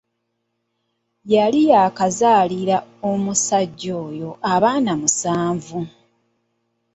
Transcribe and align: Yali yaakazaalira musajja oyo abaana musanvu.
Yali 1.33 1.59
yaakazaalira 1.71 2.77
musajja 3.23 3.93
oyo 4.07 4.29
abaana 4.53 4.91
musanvu. 5.01 5.79